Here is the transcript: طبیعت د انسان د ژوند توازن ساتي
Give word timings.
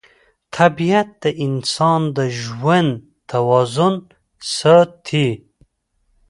طبیعت 0.57 1.09
د 1.23 1.25
انسان 1.45 2.01
د 2.17 2.19
ژوند 2.41 2.91
توازن 3.31 3.93
ساتي 4.55 5.29